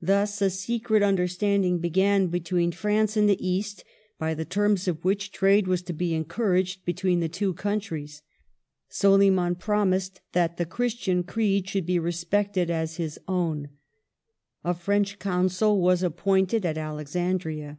Thus 0.00 0.40
a 0.40 0.48
secret 0.48 1.02
understanding 1.02 1.80
began 1.80 2.28
between 2.28 2.72
France 2.72 3.14
and 3.14 3.28
the 3.28 3.46
East, 3.46 3.84
by 4.18 4.32
the 4.32 4.46
terms 4.46 4.88
of 4.88 5.04
which 5.04 5.32
trade 5.32 5.66
was 5.68 5.82
to 5.82 5.92
be 5.92 6.14
encouraged 6.14 6.86
between 6.86 7.20
the 7.20 7.28
two 7.28 7.52
countries. 7.52 8.22
Soliman 8.88 9.56
promised 9.56 10.22
that 10.32 10.56
the 10.56 10.64
Christian 10.64 11.22
creed 11.24 11.68
should 11.68 11.84
be 11.84 11.98
respected 11.98 12.70
as 12.70 12.96
his 12.96 13.20
own. 13.28 13.68
A 14.64 14.72
French 14.72 15.18
Consul 15.18 15.78
was 15.78 16.02
appointed 16.02 16.64
at 16.64 16.78
Alexandria. 16.78 17.76